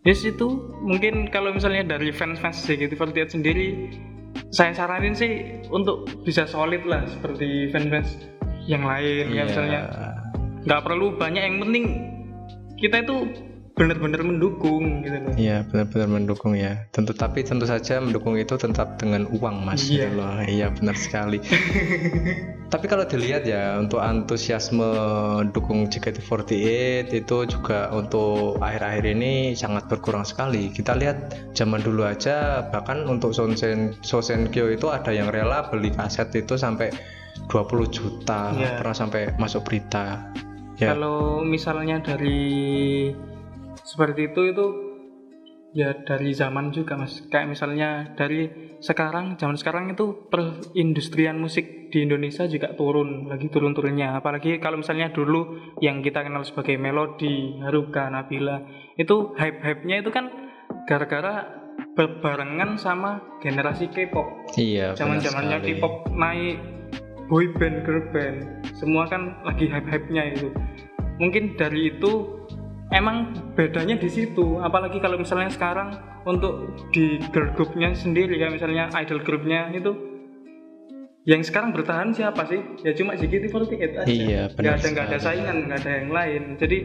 [0.01, 0.45] Yes itu
[0.81, 3.89] mungkin kalau misalnya dari fans-fans JKT48 sendiri
[4.49, 5.31] saya saranin sih
[5.69, 8.09] untuk bisa solid lah seperti fans-fans
[8.65, 9.43] yang lain ya Iya.
[9.45, 9.79] misalnya
[10.63, 11.85] nggak perlu banyak yang penting
[12.75, 13.15] kita itu
[13.75, 15.33] benar-benar mendukung gitu loh.
[15.35, 16.87] Iya benar-benar mendukung ya.
[16.95, 19.91] Tentu tapi tentu saja mendukung itu tetap dengan uang mas.
[19.91, 20.07] Iya.
[20.07, 20.31] gitu loh.
[20.47, 21.43] Iya benar sekali.
[22.73, 24.87] tapi kalau dilihat ya untuk antusiasme
[25.51, 26.55] dukung JKT48
[27.11, 30.71] itu juga untuk akhir-akhir ini sangat berkurang sekali.
[30.71, 36.31] Kita lihat zaman dulu aja bahkan untuk Sosen Sosenkyo itu ada yang rela beli kaset
[36.31, 36.95] itu sampai
[37.51, 38.79] 20 juta Iya.
[38.79, 40.31] pernah sampai masuk berita.
[40.75, 40.91] Ya.
[40.93, 43.11] Kalau misalnya dari
[43.85, 44.65] seperti itu itu
[45.75, 47.23] ya dari zaman juga mas.
[47.27, 48.47] Kayak misalnya dari
[48.79, 54.19] sekarang zaman sekarang itu perindustrian musik di Indonesia juga turun lagi turun-turunnya.
[54.19, 58.63] Apalagi kalau misalnya dulu yang kita kenal sebagai melodi, Haruka, Nabila
[58.95, 60.31] itu hype-hype-nya itu kan
[60.87, 64.55] gara-gara berbarengan sama generasi K-pop.
[64.55, 64.95] Iya.
[64.95, 65.71] benar Zaman-zamannya sekali.
[65.79, 66.57] K-pop naik
[67.25, 68.37] boy band, girl band,
[68.77, 70.51] semua kan lagi hype-hype-nya itu.
[71.15, 72.11] Mungkin dari itu
[72.91, 74.59] emang bedanya di situ.
[74.59, 79.93] Apalagi kalau misalnya sekarang untuk di girl groupnya sendiri kayak misalnya idol groupnya itu
[81.25, 82.61] yang sekarang bertahan siapa sih?
[82.85, 84.05] Ya cuma JKT48 aja.
[84.05, 86.43] Iya, Nggak benar ada nggak ada saingan, nggak ada yang lain.
[86.61, 86.77] Jadi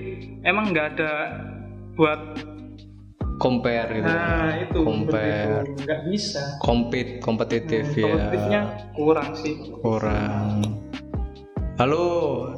[0.42, 1.10] emang nggak ada
[1.92, 2.20] buat
[3.36, 4.04] compare gitu.
[4.04, 5.64] nah itu Compare.
[5.64, 6.60] nggak bisa.
[6.60, 8.60] compete kompetitif ya Kompetitifnya
[8.92, 9.54] kurang sih.
[9.80, 10.60] kurang
[11.80, 12.04] lalu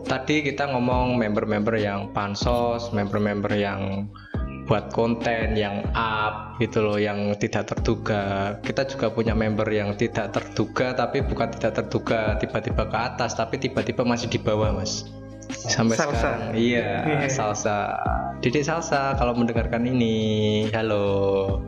[0.03, 4.11] tadi kita ngomong member-member yang pansos member-member yang
[4.67, 10.35] buat konten yang up gitu loh yang tidak terduga kita juga punya member yang tidak
[10.35, 15.07] terduga tapi bukan tidak terduga tiba-tiba ke atas tapi tiba-tiba masih di bawah mas
[15.55, 16.19] sampai Salsa.
[16.19, 17.29] sekarang iya Iya.
[17.31, 17.79] salsa
[18.43, 21.63] Didik salsa kalau mendengarkan ini halo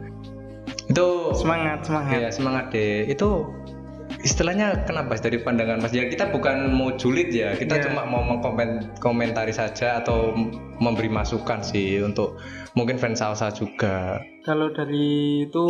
[0.91, 1.07] itu
[1.39, 2.19] Semangat, semangat.
[2.21, 3.09] Ya semangat deh.
[3.09, 3.49] Itu
[4.25, 5.93] istilahnya kenapa dari pandangan Mas?
[5.93, 7.83] Ya kita bukan mau julid ya, kita Iya.
[7.87, 10.33] cuma mau mengkomen komentari saja atau
[10.81, 12.41] memberi masukan sih untuk
[12.73, 14.19] mungkin fans salsa juga.
[14.43, 15.65] Kalau dari itu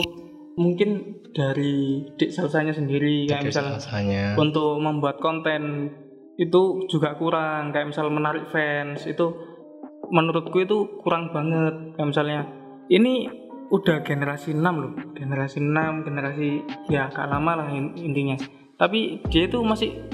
[0.55, 4.39] mungkin dari dik salsanya sendiri kayak Jadi misal salsanya.
[4.39, 5.91] untuk membuat konten
[6.39, 9.35] itu juga kurang kayak misal menarik fans itu
[10.09, 12.41] menurutku itu kurang banget kayak misalnya
[12.87, 13.27] ini
[13.75, 14.93] udah generasi 6 loh.
[15.19, 18.39] Generasi 6 generasi ya agak lama lah in- intinya.
[18.79, 20.07] Tapi dia itu masih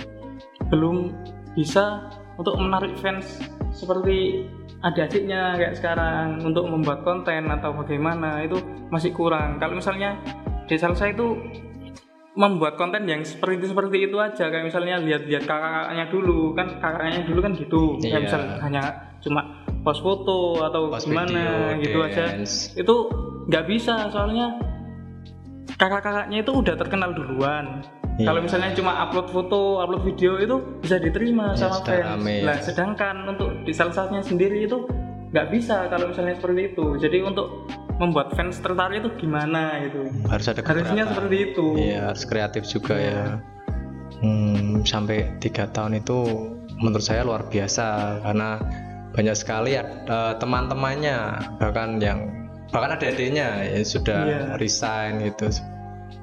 [0.72, 1.12] belum
[1.52, 2.08] bisa
[2.40, 3.36] untuk menarik fans
[3.76, 4.48] seperti
[4.80, 8.56] adik-adiknya kayak sekarang untuk membuat konten atau bagaimana itu
[8.88, 9.60] masih kurang.
[9.60, 10.16] Kalau misalnya
[10.64, 11.36] di salsa itu
[12.38, 14.48] membuat konten yang seperti seperti itu aja.
[14.48, 17.82] Kayak misalnya lihat-lihat kakak-kakaknya dulu kan kakaknya dulu kan gitu.
[18.00, 18.08] Iya.
[18.08, 18.82] kayak misal hanya
[19.20, 19.40] cuma
[19.80, 22.72] post foto atau Post gimana video, gitu aja dance.
[22.74, 22.94] itu
[23.46, 24.56] nggak bisa soalnya
[25.74, 27.80] kakak-kakaknya itu udah terkenal duluan
[28.12, 28.26] Iya.
[28.26, 32.44] kalau misalnya cuma upload foto upload video itu bisa diterima Ya, sama fans ya.
[32.44, 34.84] nah sedangkan untuk di salsanya sendiri itu
[35.30, 37.64] nggak bisa kalau misalnya seperti itu jadi untuk
[37.96, 40.68] membuat fans tertarik itu gimana itu harus ada harusnya
[41.00, 41.08] keberatan.
[41.08, 43.08] seperti itu Iya harus kreatif juga Iya.
[43.08, 43.24] ya.
[44.20, 46.18] Hmm, sampai tiga tahun itu
[46.76, 47.84] menurut saya luar biasa
[48.20, 48.60] karena
[49.10, 51.18] banyak sekali eh, teman-temannya
[51.58, 52.30] bahkan yang
[52.70, 54.40] bahkan ada adiknya ya sudah Iya.
[54.56, 55.50] resign gitu.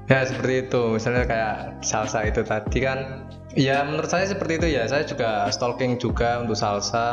[0.07, 4.87] Ya seperti itu misalnya kayak salsa itu tadi kan ya menurut saya seperti itu ya
[4.87, 7.07] saya juga stalking juga untuk salsa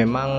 [0.00, 0.30] memang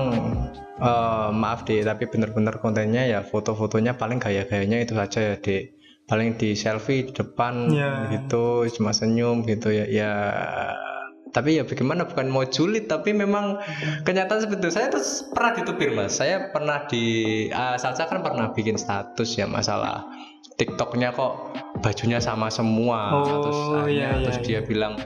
[0.80, 5.76] eh, maaf deh tapi bener-bener kontennya ya foto-fotonya paling gaya-gayanya itu saja ya dek
[6.10, 8.10] paling di selfie di depan Ya.
[8.10, 10.12] gitu cuma senyum gitu ya ya
[11.30, 13.58] tapi ya bagaimana bukan mau julid tapi memang
[14.02, 14.70] kenyataan seperti itu.
[14.74, 16.18] Saya tuh pernah ditubir mas.
[16.18, 17.04] Saya pernah di
[17.54, 20.06] ah, Salsa kan pernah bikin status ya masalah
[20.58, 23.22] TikToknya kok bajunya sama semua.
[23.22, 24.46] Oh, terus iya, iya, terus iya.
[24.46, 24.98] dia bilang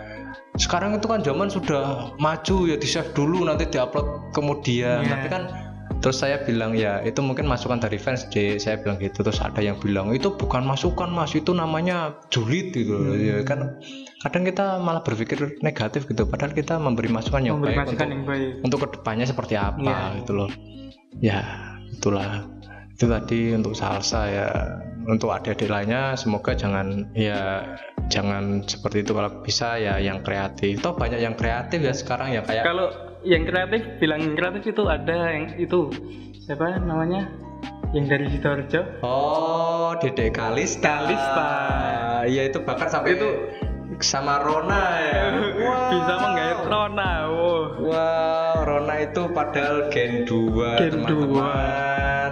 [0.55, 5.03] sekarang itu kan zaman sudah maju ya di save dulu nanti diupload kemudian.
[5.03, 5.11] Iya.
[5.15, 5.43] tapi kan
[6.03, 9.61] terus saya bilang ya itu mungkin masukan dari fans deh saya bilang gitu terus ada
[9.61, 11.35] yang bilang itu bukan masukan mas.
[11.35, 13.19] Itu namanya julid gitu Hmm.
[13.19, 13.79] ya kan
[14.25, 18.17] kadang kita malah berpikir negatif gitu padahal kita memberi masukan yang memberi baik masukan untuk
[18.17, 18.51] yang baik.
[18.65, 20.17] untuk ke depannya seperti apa Iya.
[20.25, 20.51] gitu loh.
[21.21, 21.41] Ya
[21.93, 22.49] itulah.
[22.95, 24.49] Itu tadi untuk salsa ya
[25.05, 27.69] untuk adik-adik lainnya semoga jangan ya
[28.09, 29.13] jangan seperti itu.
[29.13, 30.81] Kalau bisa ya yang kreatif.
[30.81, 32.89] Toh banyak yang kreatif ya sekarang ya kayak kalau
[33.21, 35.93] yang kreatif bilang kreatif itu ada yang itu
[36.41, 37.29] siapa namanya?
[37.93, 38.81] Yang dari sidoarjo.
[39.05, 41.05] Oh Dede Kalista.
[41.05, 41.51] Kalista.
[42.25, 43.29] iya itu bahkan sampai itu
[44.01, 45.25] sama Rona ya
[45.63, 45.91] Wah.
[45.95, 52.31] bisa menggait Rona wow Wow, Rona itu padahal Gen 2 Gen teman-teman.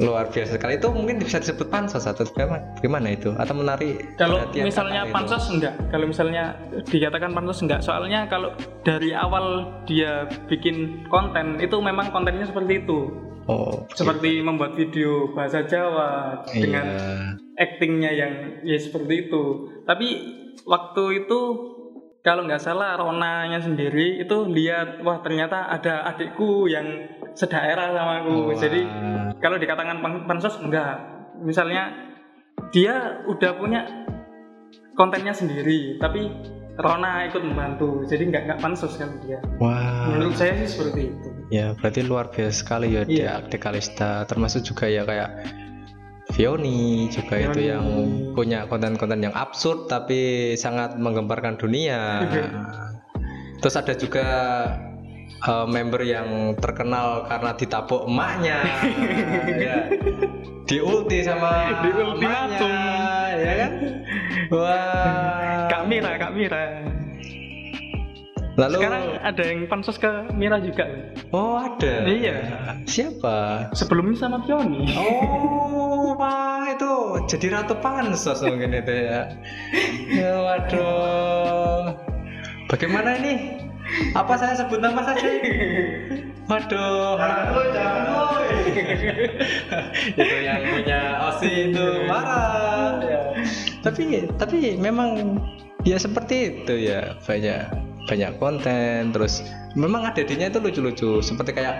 [0.00, 0.80] Luar biasa sekali.
[0.80, 3.36] Itu mungkin bisa disebut pansos atau gimana, gimana itu?
[3.36, 5.16] Atau menarik kalau misalnya kakak itu?
[5.20, 6.44] pansos enggak kalau misalnya
[6.88, 8.56] dikatakan pansos enggak soalnya kalau
[8.88, 13.12] dari awal dia bikin konten itu memang kontennya seperti itu
[13.50, 16.60] Oh, seperti membuat video bahasa Jawa iya.
[16.62, 16.86] dengan
[17.58, 19.42] actingnya yang ya seperti itu
[19.84, 21.40] tapi waktu itu
[22.20, 26.84] kalau nggak salah Ronanya sendiri itu lihat wah ternyata ada adikku yang
[27.32, 28.56] sedaerah sama aku Wah.
[28.56, 28.80] jadi
[29.38, 31.00] kalau dikatakan pan- pansos enggak
[31.40, 31.88] misalnya
[32.70, 33.80] dia udah punya
[34.92, 36.28] kontennya sendiri tapi
[36.76, 40.12] Rona ikut membantu jadi nggak nggak pansos kan dia Wah.
[40.12, 43.42] menurut saya sih seperti itu Ya, berarti luar biasa sekali ya dia Iya.
[43.42, 44.22] Ade Kalista.
[44.22, 45.30] Termasuk juga ya kayak
[46.40, 47.68] Vioni juga itu Vioni.
[47.68, 47.86] yang
[48.32, 52.24] punya konten-konten yang absurd tapi sangat menggemparkan dunia.
[53.60, 54.26] Terus ada juga
[55.44, 58.56] eh, member yang terkenal karena ditabok emaknya.
[59.68, 59.76] ya.
[60.64, 62.72] Diulti sama Diultimatum.
[62.72, 63.72] emaknya, ya kan?
[64.56, 65.68] Wah.
[65.68, 66.64] Kak Mira Kak Mira
[68.60, 70.84] Lalu sekarang ada yang pansos ke Mira juga
[71.32, 72.04] Oh, ada.
[72.04, 72.36] Iya.
[72.84, 73.70] Siapa?
[73.72, 79.32] sebelumnya sama Pioni Oh, wah itu jadi ratu pansos mungkin itu ya.
[80.12, 81.96] ya waduh.
[82.68, 83.56] Bagaimana ini?
[84.12, 85.24] Apa saya sebut nama saja?
[86.50, 87.16] Waduh.
[90.20, 91.00] itu yang punya
[91.32, 93.00] Osi itu marah.
[93.02, 93.20] Ya.
[93.80, 95.40] Tapi tapi memang
[95.88, 101.76] ya seperti itu ya banyak banyak konten terus memang adanya itu lucu-lucu seperti kayak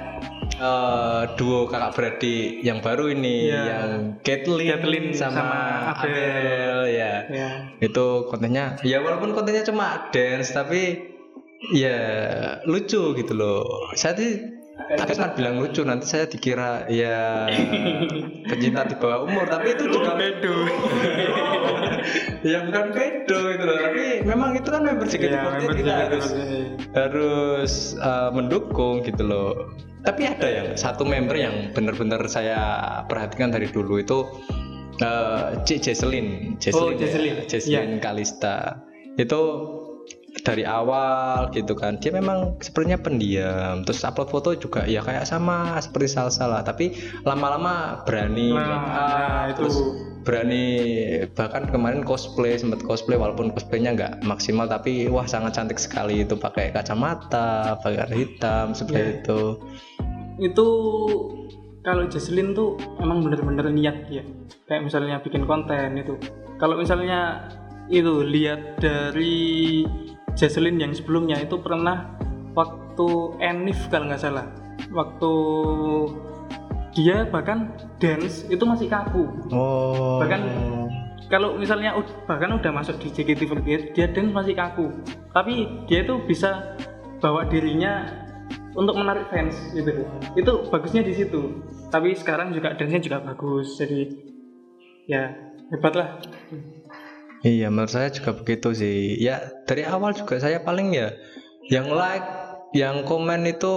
[0.55, 3.63] eh, duo kakak beradik yang baru ini Iya.
[3.67, 5.57] yang Caitlyn, Caitlyn sama, sama
[5.97, 6.13] Abel.
[6.13, 11.09] Abel ya ya itu kontennya ya walaupun kontennya cuma dance tapi
[11.73, 11.99] ya
[12.65, 14.33] lucu gitu loh saya sih
[14.89, 17.47] tadi kan bilang lucu nanti saya dikira ya
[18.49, 20.55] pencinta di bawah umur tapi itu juga bedo
[22.43, 26.27] ya bukan pedo gitu loh tapi memang itu kan member JKT48 ya member kita harus
[26.97, 29.71] harus uh, mendukung gitu loh.
[30.01, 32.59] Tapi ada yang satu member yang benar-benar saya
[33.05, 34.25] perhatikan dari dulu itu
[35.05, 37.35] uh, Cik Jesselyn Oh, Jesselyn, Jesselyn.
[37.37, 38.81] ya, Jesselyn Kalista.
[39.21, 39.41] Itu
[40.47, 41.99] dari awal gitu kan.
[41.99, 43.83] Dia memang sepertinya pendiam.
[43.83, 46.63] Terus upload foto juga ya kayak sama seperti salsa lah.
[46.63, 46.95] Tapi
[47.27, 48.55] lama-lama berani.
[48.55, 49.57] Nah, up, nah, itu.
[49.59, 49.77] terus
[50.23, 50.67] berani.
[51.35, 56.39] Bahkan kemarin cosplay sempat cosplay walaupun cosplaynya nggak maksimal tapi wah sangat cantik sekali itu.
[56.39, 59.15] Pakai kacamata pakai hitam seperti Iya.
[59.21, 59.41] itu.
[60.41, 60.69] Itu
[61.81, 64.25] kalau Jesslyn tuh emang bener-bener niat ya.
[64.69, 66.15] Kayak misalnya bikin konten itu.
[66.61, 67.49] Kalau misalnya
[67.91, 69.83] itu lihat dari
[70.35, 72.17] Jesslyn yang sebelumnya itu pernah
[72.55, 73.09] waktu
[73.41, 74.47] Enif kalau nggak salah.
[74.91, 75.33] Waktu
[76.91, 77.71] dia bahkan
[78.03, 79.25] dance itu masih kaku.
[79.55, 80.41] Oh Bahkan
[81.31, 81.95] kalau misalnya
[82.27, 84.91] bahkan udah masuk di JKT48 dia dance masih kaku.
[85.31, 86.75] Tapi dia itu bisa
[87.23, 88.09] bawa dirinya
[88.75, 90.07] untuk menarik fans gitu.
[90.35, 91.63] Itu bagusnya di situ.
[91.91, 93.79] Tapi sekarang juga dance-nya juga bagus.
[93.79, 94.31] Jadi
[95.07, 95.31] ya
[95.71, 96.09] hebat lah
[97.41, 99.17] Iya, menurut saya juga begitu sih.
[99.17, 101.17] Ya, dari awal juga saya paling ya
[101.73, 102.27] yang like,
[102.77, 103.75] yang komen itu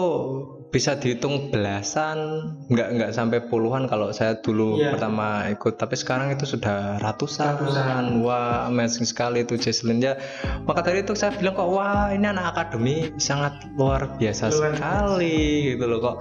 [0.74, 4.98] bisa dihitung belasan, nggak nggak sampai puluhan kalau saya dulu Iya.
[4.98, 5.78] pertama ikut.
[5.78, 7.62] Tapi sekarang itu sudah ratusan.
[7.62, 8.26] Ratusan.
[8.26, 10.18] Wah, amazing sekali itu Jesslyn ya.
[10.66, 14.82] Maka dari itu saya bilang kok wah ini anak akademi sangat luar biasa Luar biasa.
[14.82, 15.38] sekali
[15.72, 16.16] gitu loh kok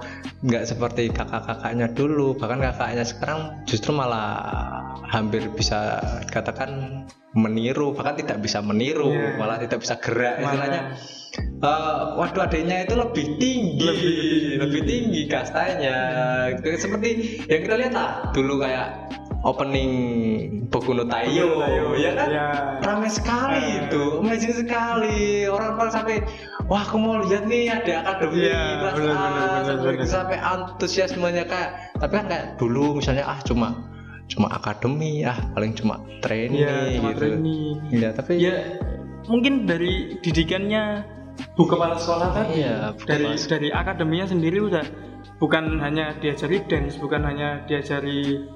[0.45, 2.37] nggak seperti kakak-kakaknya dulu.
[2.37, 4.29] Bahkan kakaknya sekarang justru malah
[5.09, 5.97] hampir bisa
[6.29, 9.41] katakan meniru bahkan tidak bisa meniru Iya.
[9.41, 10.93] malah tidak bisa gerak Malah-
[11.33, 15.95] istilahnya Eh, waduh adanya itu lebih tinggi Lebih- lebih tinggi kastanya
[16.75, 17.09] seperti
[17.47, 19.09] yang kita lihat lah dulu kayak
[19.43, 19.91] opening
[20.71, 21.61] Boku no Tayo,
[21.93, 22.27] ya kan?
[22.31, 22.47] Ya.
[22.81, 23.85] Ramai sekali Eh.
[23.85, 25.45] itu, amazing sekali.
[25.45, 26.15] Orang-orang sampai,
[26.65, 30.07] wah aku mau lihat nih ada akademi Iya, kelas bener, A, bener, bener, sampai, bener.
[30.09, 33.67] sampai antusiasmenya kayak, tapi kan kayak dulu misalnya ah cuma
[34.25, 37.19] cuma akademi, ah paling cuma training Iya, cuma gitu.
[37.21, 37.75] training.
[37.91, 38.55] Iya, tapi Ya
[39.29, 41.03] mungkin dari didikannya
[41.53, 44.85] bu kepala sekolah tadi, Iya, dari kepala- dari akademinya sendiri udah
[45.37, 48.47] bukan hanya diajari dance, bukan hanya diajari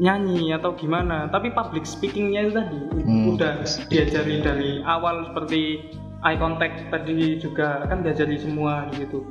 [0.00, 2.78] nyanyi atau gimana, tapi public speakingnya itu tadi.
[3.04, 3.52] Hmm, udah
[3.92, 5.84] diajari dari awal seperti
[6.24, 9.28] eye contact tadi juga kan diajari semua gitu.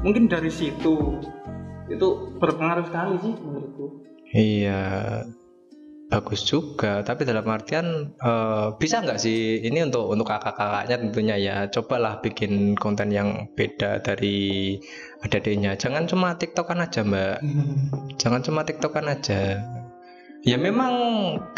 [0.00, 1.20] Mungkin dari situ
[1.92, 2.08] itu
[2.40, 3.86] berpengaruh sekali sih menurutku.
[4.32, 4.84] Iya,
[6.08, 7.04] bagus juga.
[7.04, 11.56] Tapi dalam artian eh, bisa nggak sih ini untuk untuk kakak-kakaknya tentunya ya.
[11.68, 14.76] Cobalah bikin konten yang beda dari
[15.22, 15.76] adik-adiknya.
[15.76, 17.44] Jangan cuma tiktokan aja mbak.
[18.20, 19.60] Jangan cuma tiktokan aja.
[20.46, 20.94] Ya memang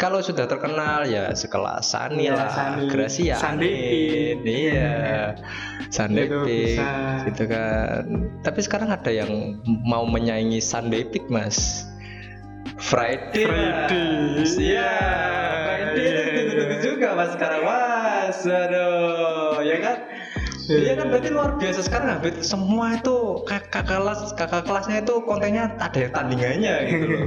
[0.01, 2.89] kalau sudah terkenal ya sekelas Sani Iya, lah, Sani.
[2.89, 4.41] Gracia, Sandipin.
[4.41, 5.37] iya,
[5.93, 6.89] Sandepik, bisa.
[7.29, 8.03] gitu kan.
[8.41, 11.85] Tapi sekarang ada yang mau menyaingi Sandepik mas.
[12.77, 14.45] Friday, Friday.
[14.57, 14.93] Iya,
[15.65, 18.39] Friday juga mas sekarang mas.
[18.45, 19.97] Aduh, ya kan?
[20.71, 25.73] Iya kan berarti luar biasa sekarang hampir semua itu kakak kelas kakak kelasnya itu kontennya
[25.81, 27.21] ada yang tandingannya gitu loh.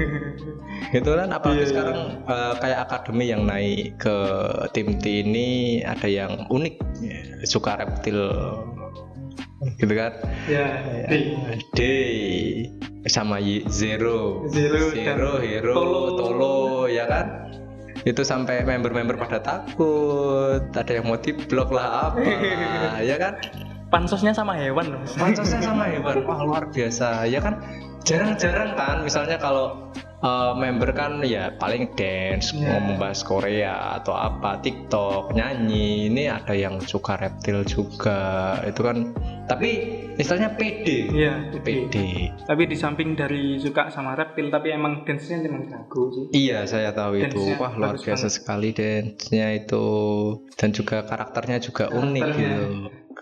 [0.94, 1.68] gitu kan apalagi iya.
[1.68, 4.16] sekarang eh, kayak akademi yang naik ke
[4.72, 5.48] tim T ini
[5.82, 6.74] ada yang unik
[7.44, 8.32] suka reptil
[9.80, 10.12] gitu kan?
[10.46, 10.66] Ya,
[11.08, 11.18] di
[11.72, 11.80] D
[13.08, 14.48] sama Y Zero.
[14.48, 16.02] Zero dan Hero Tolo.
[16.16, 16.56] Tolo.
[16.88, 17.52] Ya kan?
[18.04, 20.60] Itu sampai member-member pada takut.
[20.76, 22.20] Ada yang mau diblok lah apa
[23.10, 23.40] ya kan?
[23.88, 24.98] Pansosnya sama hewan.
[25.16, 26.24] Pansosnya sama hewan.
[26.26, 27.60] Wah luar biasa ya kan?
[28.04, 29.88] Jarang-jarang kan misalnya kalau
[30.24, 32.80] uh, member kan ya paling dance Iya.
[32.80, 38.18] ngomong bahas Korea atau apa TikTok nyanyi ini ada yang suka reptil juga
[38.64, 39.12] itu kan
[39.44, 39.70] tapi
[40.16, 41.94] istilahnya PD Iya, PD
[42.40, 46.24] Tapi di samping dari suka sama reptil, tapi emang dance-nya emang jago sih.
[46.32, 48.32] Iya saya tahu itu wah luar biasa banget.
[48.32, 49.84] sekali dance-nya itu
[50.54, 52.48] dan juga karakternya juga unik Karakternya.
[52.48, 52.66] gitu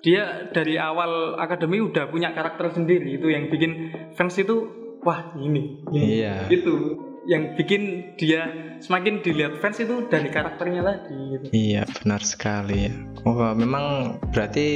[0.03, 3.73] Dia dari awal akademi udah punya karakter sendiri itu yang bikin
[4.13, 6.23] fans itu wah ini, ini.
[6.23, 6.47] Iya.
[6.49, 8.51] itu yang bikin dia
[8.83, 11.45] semakin dilihat fans itu dari karakternya tadi gitu.
[11.55, 12.93] Iya benar sekali ya.
[13.23, 14.67] Oh memang berarti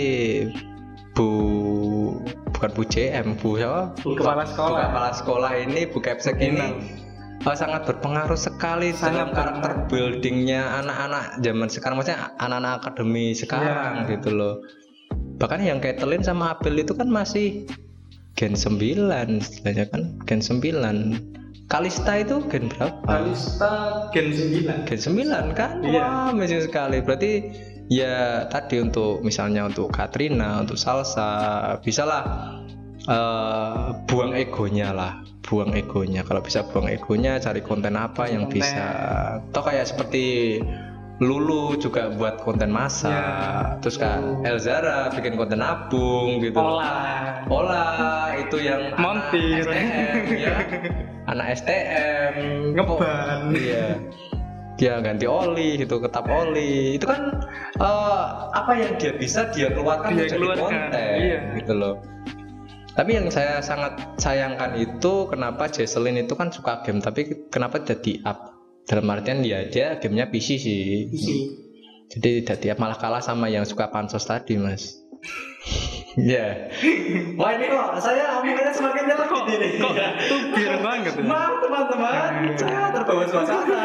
[1.17, 1.29] Bu
[2.55, 3.99] bukan Bu JM Bu siapa?
[3.99, 4.79] Bu Kepala Sekolah.
[4.79, 6.67] Bu Kepala Sekolah ini Bu Kepsek ini
[7.43, 14.07] oh, sangat berpengaruh sekali dalam Sangat karakter buildingnya anak-anak zaman sekarang maksudnya anak-anak akademi sekarang
[14.07, 14.11] Iya.
[14.19, 14.55] gitu loh.
[15.43, 17.67] Bahkan yang Caitlyn sama Abel itu kan masih
[18.37, 22.95] gen 9 istilahnya kan gen 9 Kalista itu gen berapa?
[23.03, 24.87] Kalista Gen 9.
[24.87, 25.83] Gen 9 kan?
[25.83, 25.99] Iya.
[25.99, 27.03] Wah, amazing sekali.
[27.03, 27.43] Berarti
[27.91, 32.23] ya tadi untuk misalnya untuk Katrina, untuk Salsa, bisalah
[33.07, 36.23] eh buang egonya lah, buang egonya.
[36.23, 38.63] Kalau bisa buang egonya, cari konten apa yang Konten.
[38.63, 38.87] bisa.
[39.51, 40.59] Atau kayak seperti
[41.17, 43.27] Lulu juga buat konten masa, Ya,
[43.81, 44.21] terus kak.
[44.45, 46.61] Elzara bikin konten abung gitu.
[46.61, 47.41] Olah.
[47.49, 47.87] Ola
[48.37, 49.65] itu yang Montir.
[49.65, 50.55] STM, ya.
[51.33, 52.35] anak STM
[52.77, 53.57] Ngeban.
[53.57, 53.97] Iya
[54.77, 57.41] dia ganti oli gitu ketap oli itu kan
[57.81, 61.41] eh, apa yang dia bisa dia keluarkan Dia menjadi keluarkan, konten iya.
[61.57, 61.95] gitu loh
[62.97, 68.21] tapi yang saya sangat sayangkan itu kenapa Jesselyn itu kan suka game tapi kenapa jadi
[68.25, 68.56] up
[68.87, 71.35] dalam artian ya dia gamenya PC sih Isi.
[72.09, 74.95] jadi jadi up malah kalah sama yang suka pansos tadi mas
[76.17, 76.73] Ya.
[77.37, 79.69] Wah ini kok saya omongannya semakin nyelek Kok ini.
[79.77, 79.93] kok
[80.25, 81.29] tubir banget ya?
[81.29, 83.85] Maaf teman-teman, saya terbawa suasana.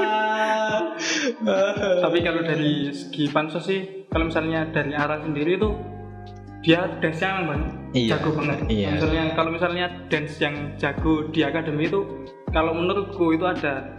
[2.00, 5.70] Tapi kalau dari segi pansos sih, kalau misalnya dari arah sendiri itu
[6.64, 8.58] dia dance-nya emang banget Iya, jago banget.
[8.72, 8.90] iya.
[8.96, 12.00] Misalnya kalau misalnya dance yang jago di akademi itu,
[12.56, 13.92] kalau menurutku itu ada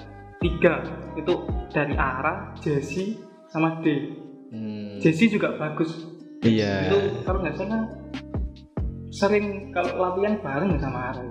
[0.42, 0.82] tiga,
[1.14, 1.32] itu
[1.70, 3.16] dari arah, Jesse,
[3.48, 3.86] sama D.
[4.50, 6.10] Hmm, Jesse juga bagus.
[6.42, 7.86] iya, Itu kalau nggak salah
[9.08, 11.24] sering kalau latihan bareng sama Ara.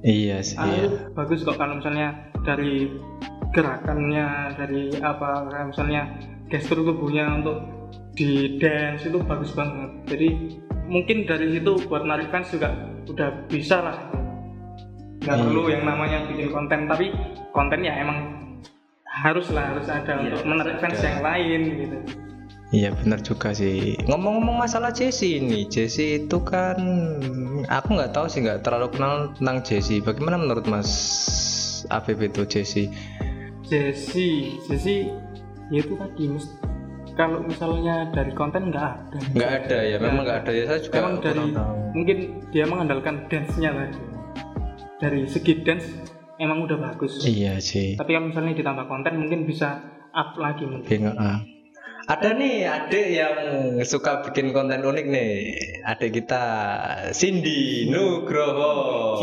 [0.00, 0.56] iya sih.
[0.56, 0.88] Ara Iya.
[1.12, 2.88] bagus kok kalau misalnya dari
[3.50, 4.26] gerakannya,
[4.56, 6.02] dari apa kayak misalnya
[6.48, 7.58] gestur tubuhnya untuk
[8.14, 9.90] di dance itu bagus banget.
[10.06, 10.28] Jadi
[10.86, 12.70] mungkin dari situ buat narik fans juga
[13.04, 13.96] udah bisa lah.
[15.20, 15.44] Nggak Iya.
[15.46, 17.10] perlu yang namanya bikin konten, tapi
[17.50, 18.43] konten ya emang
[19.14, 21.06] harus lah harus ada Iya, untuk menarik fans ada.
[21.06, 21.96] yang lain gitu.
[22.74, 23.94] Iya benar juga sih.
[24.10, 26.74] Ngomong-ngomong masalah Jesse ini, Jesse itu kan
[27.70, 30.02] aku nggak tahu sih nggak terlalu kenal tentang Jesse.
[30.02, 30.90] Bagaimana menurut Mas
[31.88, 32.90] Afif itu Jesse?
[33.62, 35.08] Jesse Jesse
[35.70, 36.44] ya itu tadi mis
[37.14, 40.96] kalau misalnya dari konten nggak ada nggak ada ya memang nggak ada ya saya juga
[41.00, 41.74] memang dari tahu.
[41.96, 42.18] mungkin
[42.52, 43.96] dia mengandalkan dance-nya tadi
[45.00, 45.86] dari segi dance
[46.38, 49.80] emang udah bagus iya sih tapi kalau misalnya ditambah konten mungkin bisa
[50.14, 51.40] up lagi mungkin ah.
[52.04, 53.36] Ada nih adik yang
[53.80, 55.32] suka bikin konten unik nih.
[55.88, 56.44] Adik kita
[57.16, 59.16] Cindy Nugroho.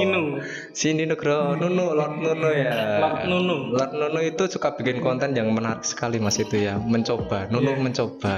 [0.74, 2.98] Cindy Nugroho, Nunu, Lord Nunu ya.
[2.98, 3.78] Lord Nunu.
[3.78, 6.82] Lord Nunu itu suka bikin konten yang menarik sekali mas itu ya.
[6.82, 7.86] Mencoba, Nunu Iya.
[7.86, 8.38] mencoba.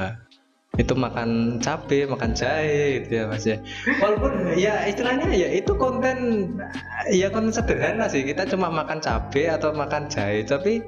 [0.74, 3.62] Itu makan cabe, makan jahe gitu ya mas ya.
[4.02, 6.50] Walaupun ya istilahnya ya itu konten
[7.14, 8.26] ya konten sederhana sih.
[8.26, 10.82] Kita cuma makan cabe atau makan jahe, tapi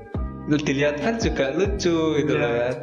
[0.50, 2.42] dilihat kan juga lucu gitu Iya.
[2.42, 2.76] loh kan.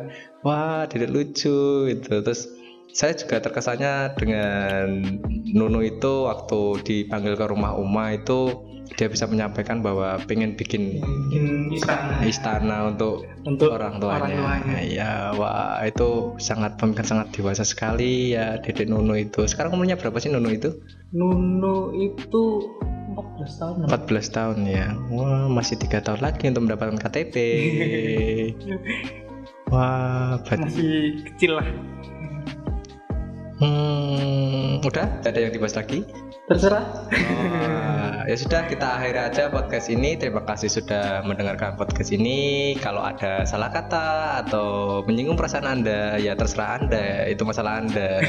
[0.47, 2.23] Wah, tidak lucu gitu.
[2.23, 2.47] Terus
[2.95, 4.87] saya juga terkesannya dengan
[5.59, 11.73] Nunu itu waktu dipanggil ke rumah Uma itu dia bisa menyampaikan bahwa pengen bikin bikin
[11.73, 14.21] istana istana untuk untuk orang tuanya.
[14.21, 14.79] orang tuanya.
[14.85, 19.49] Ya, wah itu sangat pemikiran sangat dewasa sekali ya Dedek Nunu itu.
[19.49, 20.77] Sekarang umurnya berapa sih Nunu itu?
[21.17, 22.43] Nuno itu
[23.17, 24.87] 14 tahun 14 tahun ya.
[25.09, 27.35] Wah, masih tiga tahun lagi untuk mendapatkan KTP.
[29.73, 30.97] Wah, berarti masih
[31.33, 31.65] kecil lah
[33.63, 36.03] hmm, udah Tidak ada yang dibahas lagi.
[36.53, 36.85] Terserah
[38.23, 40.15] Wah, ya sudah kita akhiri aja podcast ini.
[40.15, 42.73] Terima kasih sudah mendengarkan podcast ini.
[42.79, 47.27] Kalau ada salah kata atau menyinggung perasaan Anda, ya terserah Anda.
[47.27, 48.23] Itu masalah Anda.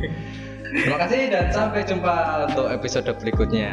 [0.82, 3.72] Terima kasih dan sampai jumpa untuk episode berikutnya.